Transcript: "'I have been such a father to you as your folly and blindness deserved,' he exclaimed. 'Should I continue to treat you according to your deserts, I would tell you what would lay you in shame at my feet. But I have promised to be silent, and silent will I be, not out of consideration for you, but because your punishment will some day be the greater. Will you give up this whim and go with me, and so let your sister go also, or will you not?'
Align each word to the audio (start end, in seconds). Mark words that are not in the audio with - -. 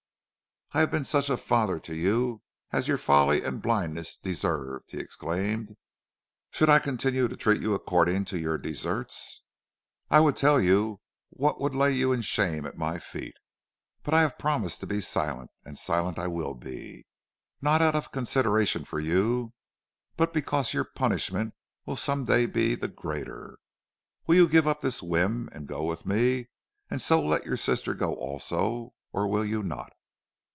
"'I 0.73 0.79
have 0.79 0.91
been 0.91 1.03
such 1.03 1.29
a 1.29 1.35
father 1.35 1.81
to 1.81 1.93
you 1.93 2.43
as 2.71 2.87
your 2.87 2.97
folly 2.97 3.43
and 3.43 3.61
blindness 3.61 4.15
deserved,' 4.15 4.91
he 4.91 4.99
exclaimed. 4.99 5.75
'Should 6.49 6.69
I 6.69 6.79
continue 6.79 7.27
to 7.27 7.35
treat 7.35 7.59
you 7.61 7.73
according 7.73 8.23
to 8.31 8.39
your 8.39 8.57
deserts, 8.57 9.41
I 10.09 10.21
would 10.21 10.37
tell 10.37 10.61
you 10.61 11.01
what 11.29 11.59
would 11.59 11.75
lay 11.75 11.91
you 11.91 12.13
in 12.13 12.21
shame 12.21 12.65
at 12.65 12.77
my 12.77 12.99
feet. 12.99 13.35
But 14.01 14.13
I 14.13 14.21
have 14.21 14.37
promised 14.37 14.79
to 14.79 14.87
be 14.87 15.01
silent, 15.01 15.51
and 15.65 15.77
silent 15.77 16.17
will 16.31 16.55
I 16.55 16.63
be, 16.63 17.05
not 17.61 17.81
out 17.81 17.97
of 17.97 18.13
consideration 18.13 18.85
for 18.85 19.01
you, 19.01 19.51
but 20.15 20.31
because 20.31 20.73
your 20.73 20.85
punishment 20.85 21.53
will 21.85 21.97
some 21.97 22.23
day 22.23 22.45
be 22.45 22.75
the 22.75 22.87
greater. 22.87 23.57
Will 24.25 24.35
you 24.35 24.47
give 24.47 24.69
up 24.69 24.79
this 24.79 25.03
whim 25.03 25.49
and 25.51 25.67
go 25.67 25.83
with 25.83 26.05
me, 26.05 26.47
and 26.89 27.01
so 27.01 27.21
let 27.21 27.45
your 27.45 27.57
sister 27.57 27.93
go 27.93 28.13
also, 28.13 28.93
or 29.11 29.27
will 29.27 29.43
you 29.43 29.63
not?' 29.63 29.91